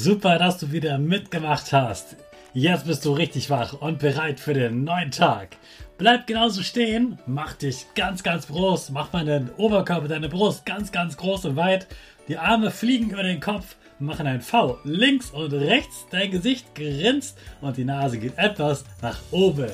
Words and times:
Super, 0.00 0.38
dass 0.38 0.58
du 0.58 0.70
wieder 0.70 0.96
mitgemacht 0.96 1.72
hast. 1.72 2.14
Jetzt 2.54 2.86
bist 2.86 3.04
du 3.04 3.14
richtig 3.14 3.50
wach 3.50 3.72
und 3.72 3.98
bereit 3.98 4.38
für 4.38 4.54
den 4.54 4.84
neuen 4.84 5.10
Tag. 5.10 5.56
Bleib 5.98 6.28
genauso 6.28 6.62
stehen, 6.62 7.18
mach 7.26 7.54
dich 7.54 7.84
ganz, 7.96 8.22
ganz 8.22 8.46
groß, 8.46 8.90
mach 8.90 9.12
mal 9.12 9.50
Oberkörper, 9.56 10.06
deine 10.06 10.28
Brust 10.28 10.64
ganz, 10.64 10.92
ganz 10.92 11.16
groß 11.16 11.46
und 11.46 11.56
weit. 11.56 11.88
Die 12.28 12.38
Arme 12.38 12.70
fliegen 12.70 13.10
über 13.10 13.24
den 13.24 13.40
Kopf, 13.40 13.74
machen 13.98 14.28
ein 14.28 14.40
V 14.40 14.78
links 14.84 15.32
und 15.32 15.52
rechts, 15.52 16.06
dein 16.12 16.30
Gesicht 16.30 16.76
grinst 16.76 17.36
und 17.60 17.76
die 17.76 17.84
Nase 17.84 18.18
geht 18.18 18.38
etwas 18.38 18.84
nach 19.02 19.18
oben. 19.32 19.72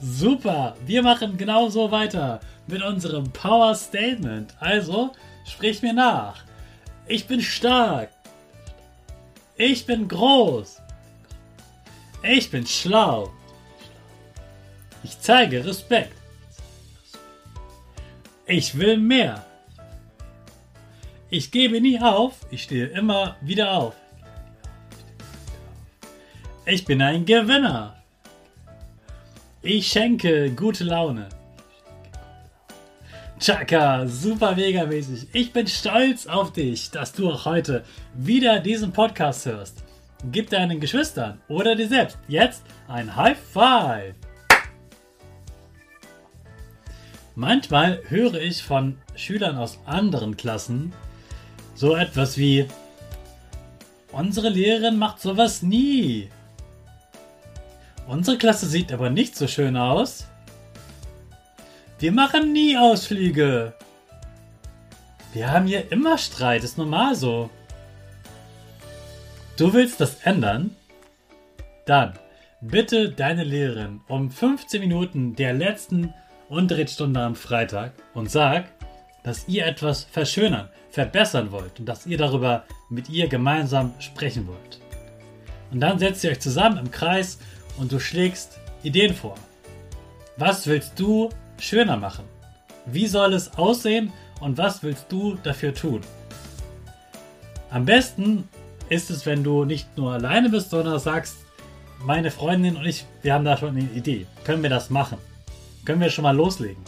Super, 0.00 0.76
wir 0.86 1.02
machen 1.02 1.36
genauso 1.36 1.90
weiter 1.90 2.38
mit 2.68 2.84
unserem 2.84 3.32
Power 3.32 3.74
Statement. 3.74 4.54
Also, 4.60 5.10
sprich 5.44 5.82
mir 5.82 5.92
nach. 5.92 6.44
Ich 7.08 7.26
bin 7.26 7.40
stark. 7.40 8.10
Ich 9.58 9.86
bin 9.86 10.06
groß. 10.06 10.82
Ich 12.22 12.50
bin 12.50 12.66
schlau. 12.66 13.32
Ich 15.02 15.18
zeige 15.20 15.64
Respekt. 15.64 16.12
Ich 18.46 18.76
will 18.78 18.98
mehr. 18.98 19.46
Ich 21.30 21.50
gebe 21.50 21.80
nie 21.80 21.98
auf. 22.00 22.34
Ich 22.50 22.64
stehe 22.64 22.86
immer 22.88 23.36
wieder 23.40 23.72
auf. 23.72 23.94
Ich 26.66 26.84
bin 26.84 27.00
ein 27.00 27.24
Gewinner. 27.24 27.96
Ich 29.62 29.88
schenke 29.88 30.50
gute 30.50 30.84
Laune. 30.84 31.28
Chaka, 33.38 34.06
super 34.06 34.56
mega 34.56 34.86
mäßig. 34.86 35.28
Ich 35.34 35.52
bin 35.52 35.66
stolz 35.66 36.26
auf 36.26 36.52
dich, 36.52 36.90
dass 36.90 37.12
du 37.12 37.30
auch 37.30 37.44
heute 37.44 37.84
wieder 38.14 38.60
diesen 38.60 38.92
Podcast 38.92 39.44
hörst. 39.44 39.84
Gib 40.32 40.48
deinen 40.48 40.80
Geschwistern 40.80 41.38
oder 41.46 41.76
dir 41.76 41.86
selbst 41.86 42.18
jetzt 42.28 42.62
ein 42.88 43.14
High 43.14 43.36
Five. 43.38 44.14
Manchmal 47.34 48.00
höre 48.08 48.40
ich 48.40 48.62
von 48.62 48.96
Schülern 49.14 49.58
aus 49.58 49.78
anderen 49.84 50.38
Klassen 50.38 50.94
so 51.74 51.94
etwas 51.94 52.38
wie 52.38 52.66
Unsere 54.12 54.48
Lehrerin 54.48 54.96
macht 54.96 55.20
sowas 55.20 55.60
nie. 55.60 56.30
Unsere 58.06 58.38
Klasse 58.38 58.66
sieht 58.66 58.92
aber 58.92 59.10
nicht 59.10 59.36
so 59.36 59.46
schön 59.46 59.76
aus. 59.76 60.26
Wir 61.98 62.12
machen 62.12 62.52
nie 62.52 62.76
Ausflüge. 62.76 63.72
Wir 65.32 65.50
haben 65.50 65.66
hier 65.66 65.90
immer 65.90 66.18
Streit, 66.18 66.62
ist 66.62 66.76
normal 66.76 67.14
so. 67.14 67.48
Du 69.56 69.72
willst 69.72 69.98
das 69.98 70.16
ändern? 70.16 70.76
Dann 71.86 72.12
bitte 72.60 73.10
deine 73.10 73.44
Lehrerin 73.44 74.02
um 74.08 74.30
15 74.30 74.78
Minuten 74.78 75.36
der 75.36 75.54
letzten 75.54 76.12
Unterrichtsstunde 76.50 77.18
am 77.18 77.34
Freitag 77.34 77.94
und 78.12 78.30
sag, 78.30 78.66
dass 79.22 79.48
ihr 79.48 79.64
etwas 79.64 80.04
verschönern, 80.04 80.68
verbessern 80.90 81.50
wollt 81.50 81.80
und 81.80 81.86
dass 81.86 82.04
ihr 82.04 82.18
darüber 82.18 82.64
mit 82.90 83.08
ihr 83.08 83.26
gemeinsam 83.26 83.94
sprechen 84.00 84.46
wollt. 84.46 84.80
Und 85.70 85.80
dann 85.80 85.98
setzt 85.98 86.22
ihr 86.24 86.30
euch 86.30 86.40
zusammen 86.40 86.76
im 86.76 86.90
Kreis 86.90 87.38
und 87.78 87.90
du 87.90 87.98
schlägst 87.98 88.60
Ideen 88.82 89.14
vor. 89.14 89.36
Was 90.36 90.66
willst 90.66 91.00
du 91.00 91.30
schöner 91.58 91.96
machen? 91.96 92.24
Wie 92.86 93.06
soll 93.06 93.34
es 93.34 93.56
aussehen 93.58 94.12
und 94.40 94.58
was 94.58 94.82
willst 94.82 95.06
du 95.10 95.36
dafür 95.42 95.74
tun? 95.74 96.00
Am 97.70 97.84
besten 97.84 98.48
ist 98.88 99.10
es, 99.10 99.26
wenn 99.26 99.42
du 99.42 99.64
nicht 99.64 99.96
nur 99.96 100.12
alleine 100.12 100.48
bist, 100.48 100.70
sondern 100.70 100.98
sagst, 100.98 101.36
meine 101.98 102.30
Freundin 102.30 102.76
und 102.76 102.86
ich, 102.86 103.06
wir 103.22 103.34
haben 103.34 103.44
da 103.44 103.56
schon 103.56 103.70
eine 103.70 103.80
Idee. 103.80 104.26
Können 104.44 104.62
wir 104.62 104.70
das 104.70 104.90
machen? 104.90 105.18
Können 105.84 106.00
wir 106.00 106.10
schon 106.10 106.22
mal 106.22 106.36
loslegen? 106.36 106.82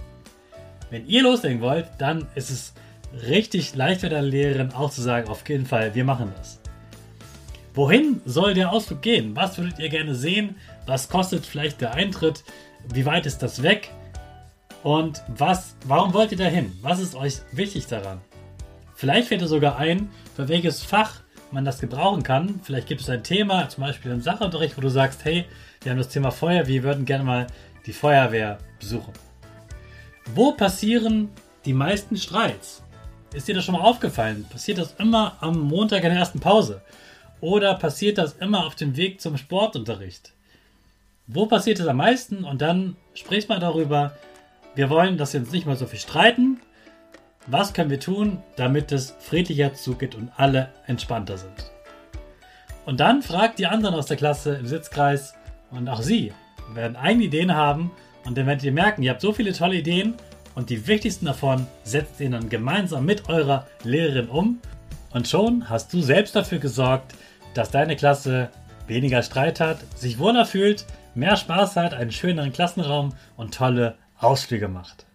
Wenn 0.91 1.06
ihr 1.06 1.23
loslegen 1.23 1.61
wollt, 1.61 1.87
dann 1.99 2.27
ist 2.35 2.50
es 2.50 2.75
richtig 3.29 3.75
leicht 3.75 4.03
für 4.03 4.09
deine 4.09 4.27
Lehrerin 4.27 4.73
auch 4.73 4.91
zu 4.91 5.03
sagen, 5.03 5.29
auf 5.29 5.49
jeden 5.49 5.67
Fall, 5.67 5.95
wir 5.95 6.05
machen 6.05 6.33
das. 6.37 6.61
Wohin 7.75 8.21
soll 8.25 8.55
der 8.55 8.73
Ausflug 8.73 9.03
gehen? 9.03 9.37
Was 9.37 9.59
würdet 9.59 9.79
ihr 9.79 9.89
gerne 9.89 10.15
sehen? 10.15 10.56
Was 10.87 11.09
kostet 11.09 11.47
vielleicht 11.47 11.81
der 11.81 11.95
Eintritt? 11.95 12.43
Wie 12.93 13.06
weit 13.06 13.27
ist 13.27 13.39
das 13.39 13.62
weg? 13.62 13.91
Und 14.83 15.22
was, 15.28 15.77
warum 15.84 16.15
wollt 16.15 16.33
ihr 16.33 16.39
dahin? 16.39 16.77
Was 16.83 17.00
ist 17.00 17.15
euch 17.15 17.41
wichtig 17.53 17.87
daran? 17.87 18.21
Vielleicht 18.94 19.28
fällt 19.28 19.41
dir 19.41 19.49
sogar 19.49 19.77
ein, 19.77 20.09
für 20.37 20.49
welches 20.49 20.83
Fach 20.83 21.21
man 21.50 21.65
das 21.65 21.81
gebrauchen 21.81 22.22
kann. 22.22 22.61
Vielleicht 22.62 22.88
gibt 22.88 23.00
es 23.00 23.09
ein 23.09 23.22
Thema, 23.22 23.69
zum 23.69 23.84
Beispiel 23.84 24.12
im 24.12 24.21
Sachunterricht, 24.21 24.77
wo 24.77 24.81
du 24.81 24.91
sagst, 24.91 25.25
hey, 25.25 25.44
wir 25.83 25.91
haben 25.91 25.99
das 25.99 26.09
Thema 26.09 26.31
Feuer, 26.31 26.67
wir 26.67 26.83
würden 26.83 27.05
gerne 27.05 27.25
mal 27.25 27.47
die 27.87 27.93
Feuerwehr 27.93 28.59
besuchen. 28.78 29.12
Wo 30.34 30.53
passieren 30.53 31.31
die 31.65 31.72
meisten 31.72 32.17
Streits? 32.17 32.83
Ist 33.33 33.49
dir 33.49 33.55
das 33.55 33.65
schon 33.65 33.75
mal 33.75 33.83
aufgefallen? 33.83 34.47
Passiert 34.50 34.78
das 34.78 34.94
immer 34.99 35.37
am 35.41 35.61
Montag 35.61 36.03
in 36.05 36.11
der 36.11 36.19
ersten 36.19 36.41
Pause? 36.41 36.83
Oder 37.41 37.75
passiert 37.75 38.19
das 38.19 38.34
immer 38.34 38.67
auf 38.67 38.75
dem 38.75 38.97
Weg 38.97 39.21
zum 39.21 39.37
Sportunterricht? 39.37 40.33
Wo 41.27 41.47
passiert 41.47 41.78
es 41.78 41.87
am 41.87 41.99
meisten? 41.99 42.44
Und 42.44 42.62
dann 42.62 42.97
sprich 43.14 43.49
mal 43.49 43.61
darüber, 43.61 44.17
wir 44.79 44.91
wollen, 44.91 45.17
dass 45.17 45.33
wir 45.33 45.41
uns 45.41 45.51
nicht 45.51 45.67
mehr 45.67 45.75
so 45.75 45.87
viel 45.87 45.99
streiten. 45.99 46.61
Was 47.49 47.75
können 47.75 47.91
wir 47.91 47.99
tun, 47.99 48.39
damit 48.55 48.93
es 48.93 49.13
friedlicher 49.19 49.75
zugeht 49.75 50.15
und 50.15 50.31
alle 50.37 50.69
entspannter 50.87 51.37
sind? 51.37 51.73
Und 52.87 53.01
dann 53.01 53.23
fragt 53.23 53.59
die 53.59 53.67
anderen 53.67 53.97
aus 53.97 54.07
der 54.07 54.17
Klasse 54.17 54.55
im 54.55 54.69
Sitzkreis 54.69 55.35
und 55.73 55.89
auch 55.89 56.01
sie 56.01 56.33
werden 56.75 56.97
eigene 56.97 57.25
Ideen 57.25 57.57
haben 57.57 57.91
und 58.25 58.39
dann 58.39 58.47
werdet 58.47 58.63
ihr 58.63 58.71
merken, 58.71 59.03
ihr 59.03 59.11
habt 59.11 59.21
so 59.21 59.33
viele 59.33 59.53
tolle 59.53 59.75
Ideen 59.75 60.15
und 60.55 60.71
die 60.71 60.87
wichtigsten 60.87 61.27
davon 61.27 61.67
setzt 61.83 62.21
ihr 62.21 62.31
dann 62.31 62.49
gemeinsam 62.49 63.05
mit 63.05 63.29
eurer 63.29 63.67
Lehrerin 63.83 64.29
um 64.29 64.61
und 65.11 65.27
schon 65.27 65.69
hast 65.69 65.93
du 65.93 66.01
selbst 66.01 66.37
dafür 66.37 66.61
gesorgt, 66.61 67.17
dass 67.53 67.73
deine 67.73 67.97
Klasse 67.97 68.51
weniger 68.87 69.25
Streit 69.25 69.59
hat, 69.59 69.79
sich 69.97 70.21
wohler 70.21 70.47
fühlt, 70.47 70.87
mehr 71.17 71.37
Spaß 71.37 71.75
hat, 71.75 71.95
einen 71.95 72.13
schöneren 72.13 72.53
Klassenraum 72.53 73.13
und 73.37 73.53
tolle 73.53 73.97
Ausflüge 74.19 74.69
macht. 74.69 75.06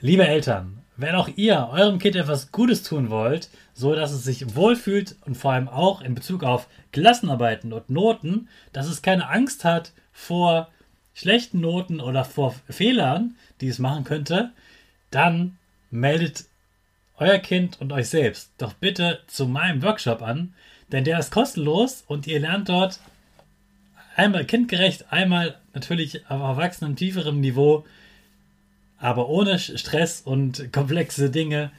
Liebe 0.00 0.26
Eltern, 0.26 0.82
wenn 0.96 1.14
auch 1.14 1.28
ihr 1.36 1.68
eurem 1.70 1.98
Kind 1.98 2.16
etwas 2.16 2.52
Gutes 2.52 2.82
tun 2.82 3.10
wollt, 3.10 3.48
so 3.74 3.94
dass 3.94 4.12
es 4.12 4.24
sich 4.24 4.54
wohlfühlt 4.54 5.16
und 5.24 5.36
vor 5.36 5.52
allem 5.52 5.68
auch 5.68 6.00
in 6.00 6.14
Bezug 6.14 6.44
auf 6.44 6.66
Klassenarbeiten 6.92 7.72
und 7.72 7.88
Noten, 7.88 8.48
dass 8.72 8.86
es 8.86 9.02
keine 9.02 9.28
Angst 9.28 9.64
hat 9.64 9.92
vor 10.12 10.68
schlechten 11.14 11.60
Noten 11.60 12.00
oder 12.00 12.24
vor 12.24 12.54
Fehlern, 12.68 13.36
die 13.60 13.68
es 13.68 13.78
machen 13.78 14.04
könnte, 14.04 14.52
dann 15.10 15.58
meldet 15.90 16.44
euer 17.16 17.38
Kind 17.38 17.80
und 17.80 17.92
euch 17.92 18.08
selbst 18.08 18.50
doch 18.58 18.72
bitte 18.72 19.20
zu 19.26 19.46
meinem 19.46 19.82
Workshop 19.82 20.22
an, 20.22 20.54
denn 20.90 21.04
der 21.04 21.18
ist 21.18 21.30
kostenlos 21.30 22.04
und 22.06 22.26
ihr 22.26 22.40
lernt 22.40 22.68
dort 22.68 23.00
einmal 24.16 24.44
kindgerecht, 24.44 25.12
einmal 25.12 25.56
natürlich 25.74 26.26
auf 26.28 26.40
erwachsenem, 26.40 26.96
tieferem 26.96 27.40
Niveau, 27.40 27.84
aber 28.98 29.28
ohne 29.28 29.58
Stress 29.58 30.20
und 30.20 30.72
komplexe 30.72 31.30
Dinge, 31.30 31.72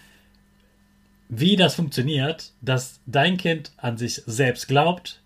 wie 1.30 1.56
das 1.56 1.76
funktioniert, 1.76 2.52
dass 2.62 3.00
dein 3.06 3.38
Kind 3.38 3.72
an 3.78 3.98
sich 3.98 4.22
selbst 4.26 4.68
glaubt, 4.68 5.22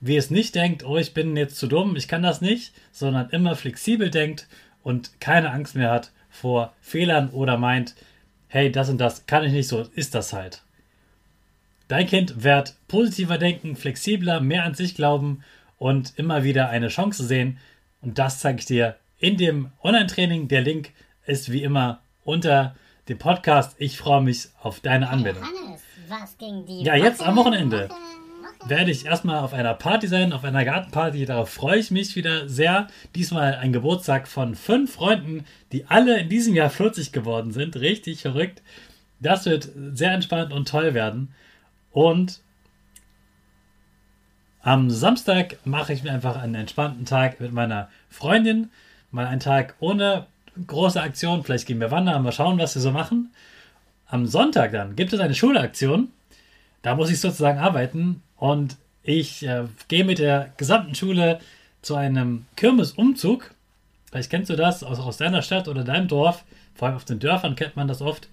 wie 0.00 0.16
es 0.16 0.30
nicht 0.30 0.54
denkt, 0.54 0.84
oh, 0.84 0.96
ich 0.96 1.14
bin 1.14 1.36
jetzt 1.36 1.56
zu 1.56 1.66
dumm, 1.66 1.96
ich 1.96 2.08
kann 2.08 2.22
das 2.22 2.40
nicht, 2.40 2.72
sondern 2.92 3.30
immer 3.30 3.56
flexibel 3.56 4.10
denkt 4.10 4.46
und 4.82 5.20
keine 5.20 5.50
Angst 5.50 5.74
mehr 5.74 5.90
hat 5.90 6.12
vor 6.30 6.72
Fehlern 6.80 7.30
oder 7.30 7.56
meint, 7.56 7.94
hey, 8.48 8.70
das 8.70 8.88
und 8.88 8.98
das 8.98 9.26
kann 9.26 9.44
ich 9.44 9.52
nicht, 9.52 9.68
so 9.68 9.82
ist 9.94 10.14
das 10.14 10.32
halt. 10.32 10.62
Dein 11.88 12.06
Kind 12.06 12.42
wird 12.44 12.74
positiver 12.86 13.38
denken, 13.38 13.74
flexibler, 13.74 14.40
mehr 14.40 14.64
an 14.64 14.74
sich 14.74 14.94
glauben 14.94 15.42
und 15.78 16.12
immer 16.16 16.44
wieder 16.44 16.68
eine 16.68 16.88
Chance 16.88 17.24
sehen. 17.24 17.58
Und 18.02 18.18
das 18.18 18.40
zeige 18.40 18.58
ich 18.58 18.66
dir 18.66 18.96
in 19.18 19.36
dem 19.36 19.70
Online-Training. 19.82 20.48
Der 20.48 20.62
Link 20.62 20.90
ist 21.26 21.50
wie 21.50 21.62
immer 21.62 22.00
unter 22.24 22.74
dem 23.08 23.18
Podcast. 23.18 23.76
Ich 23.78 23.96
freue 23.96 24.22
mich 24.22 24.48
auf 24.60 24.80
deine 24.80 25.08
Anwendung. 25.08 25.44
Ja, 26.66 26.94
jetzt 26.94 27.22
am 27.22 27.36
Wochenende 27.36 27.88
werde 28.66 28.90
ich 28.90 29.06
erstmal 29.06 29.38
auf 29.38 29.52
einer 29.52 29.74
Party 29.74 30.08
sein, 30.08 30.32
auf 30.32 30.44
einer 30.44 30.64
Gartenparty. 30.64 31.24
Darauf 31.24 31.50
freue 31.50 31.78
ich 31.78 31.90
mich 31.90 32.16
wieder 32.16 32.48
sehr. 32.48 32.88
Diesmal 33.14 33.54
ein 33.54 33.72
Geburtstag 33.72 34.28
von 34.28 34.54
fünf 34.54 34.94
Freunden, 34.94 35.44
die 35.72 35.86
alle 35.86 36.18
in 36.18 36.28
diesem 36.28 36.54
Jahr 36.54 36.70
40 36.70 37.12
geworden 37.12 37.52
sind. 37.52 37.76
Richtig 37.76 38.22
verrückt. 38.22 38.62
Das 39.20 39.46
wird 39.46 39.70
sehr 39.92 40.12
entspannt 40.12 40.52
und 40.52 40.68
toll 40.68 40.94
werden. 40.94 41.34
Und 41.90 42.40
am 44.68 44.90
Samstag 44.90 45.56
mache 45.64 45.94
ich 45.94 46.02
mir 46.02 46.12
einfach 46.12 46.36
einen 46.36 46.54
entspannten 46.54 47.06
Tag 47.06 47.40
mit 47.40 47.54
meiner 47.54 47.88
Freundin. 48.10 48.68
Mal 49.10 49.26
einen 49.26 49.40
Tag 49.40 49.74
ohne 49.80 50.26
große 50.66 51.00
Aktion. 51.00 51.42
Vielleicht 51.42 51.66
gehen 51.66 51.80
wir 51.80 51.90
wandern, 51.90 52.22
mal 52.22 52.32
schauen, 52.32 52.58
was 52.58 52.74
wir 52.74 52.82
so 52.82 52.90
machen. 52.90 53.32
Am 54.08 54.26
Sonntag 54.26 54.72
dann 54.72 54.94
gibt 54.94 55.14
es 55.14 55.20
eine 55.20 55.34
Schulaktion. 55.34 56.08
Da 56.82 56.96
muss 56.96 57.08
ich 57.08 57.18
sozusagen 57.18 57.58
arbeiten 57.58 58.22
und 58.36 58.76
ich 59.02 59.42
äh, 59.46 59.64
gehe 59.88 60.04
mit 60.04 60.18
der 60.18 60.52
gesamten 60.58 60.94
Schule 60.94 61.40
zu 61.80 61.94
einem 61.94 62.44
Kirmesumzug. 62.56 63.54
Vielleicht 64.10 64.28
kennst 64.28 64.50
du 64.50 64.56
das 64.56 64.82
aus, 64.82 64.98
aus 64.98 65.16
deiner 65.16 65.40
Stadt 65.40 65.68
oder 65.68 65.82
deinem 65.82 66.08
Dorf. 66.08 66.44
Vor 66.74 66.88
allem 66.88 66.96
auf 66.98 67.06
den 67.06 67.20
Dörfern 67.20 67.56
kennt 67.56 67.76
man 67.76 67.88
das 67.88 68.02
oft. 68.02 68.28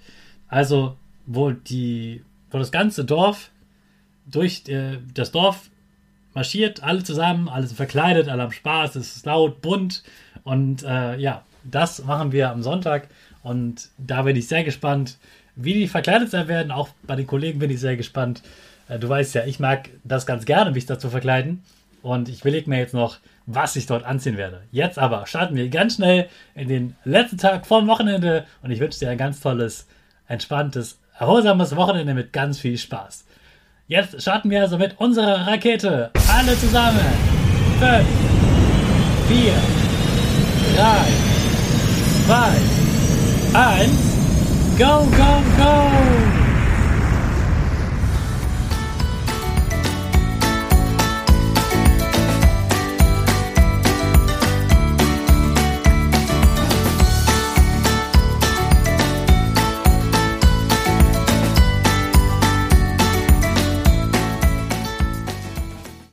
Also, 0.50 0.98
wo, 1.28 1.52
die, 1.52 2.26
wo 2.52 2.58
das 2.58 2.74
ganze 2.74 3.06
Dorf 3.06 3.52
durch 4.26 4.68
äh, 4.68 4.98
das 5.14 5.32
Dorf 5.32 5.70
marschiert, 6.36 6.84
alle 6.84 7.04
zusammen, 7.04 7.50
alle 7.50 7.68
verkleidet, 7.68 8.28
alle 8.28 8.44
am 8.44 8.52
Spaß, 8.52 8.96
es 8.96 9.16
ist 9.16 9.26
laut, 9.26 9.62
bunt 9.62 10.04
und 10.44 10.84
äh, 10.84 11.18
ja, 11.18 11.44
das 11.64 12.04
machen 12.04 12.32
wir 12.32 12.52
am 12.52 12.62
Sonntag 12.62 13.08
und 13.42 13.90
da 13.98 14.22
bin 14.22 14.36
ich 14.36 14.48
sehr 14.48 14.64
gespannt, 14.64 15.18
wie 15.56 15.74
die 15.74 15.88
verkleidet 15.88 16.30
sein 16.30 16.48
werden. 16.48 16.72
Auch 16.72 16.90
bei 17.04 17.16
den 17.16 17.26
Kollegen 17.26 17.60
bin 17.60 17.72
ich 17.72 17.80
sehr 17.80 17.96
gespannt. 17.96 18.44
Äh, 18.88 19.00
du 19.00 19.10
weißt 19.10 19.34
ja, 19.36 19.46
ich 19.46 19.60
mag 19.60 19.90
das 20.04 20.26
ganz 20.26 20.46
gerne, 20.46 20.72
mich 20.72 20.86
da 20.86 21.00
zu 21.00 21.10
verkleiden 21.10 21.64
und 22.02 22.30
ich 22.30 22.42
überlege 22.42 22.70
mir 22.70 22.78
jetzt 22.78 22.94
noch, 22.94 23.18
was 23.48 23.76
ich 23.76 23.86
dort 23.86 24.04
anziehen 24.04 24.38
werde. 24.38 24.62
Jetzt 24.72 25.00
aber 25.00 25.26
starten 25.28 25.56
wir 25.56 25.70
ganz 25.70 25.96
schnell 25.96 26.30
in 26.54 26.68
den 26.68 26.96
letzten 27.04 27.38
Tag 27.38 27.66
vorm 27.66 27.88
Wochenende 27.88 28.46
und 28.62 28.72
ich 28.72 28.80
wünsche 28.80 29.00
dir 29.00 29.10
ein 29.10 29.18
ganz 29.18 29.40
tolles, 29.40 29.88
entspanntes, 30.28 31.00
erholsames 31.18 31.76
Wochenende 31.76 32.14
mit 32.14 32.34
ganz 32.34 32.60
viel 32.60 32.78
Spaß. 32.78 33.25
Jetzt 33.88 34.20
starten 34.20 34.50
wir 34.50 34.62
also 34.62 34.80
mit 34.80 35.00
unserer 35.00 35.46
Rakete. 35.46 36.10
Alle 36.36 36.58
zusammen. 36.58 37.06
5, 37.80 38.04
4, 39.28 39.54
3, 40.76 40.86
2, 42.26 43.60
1. 43.60 43.92
Go, 44.80 45.06
go, 45.16 45.44
go! 45.64 46.25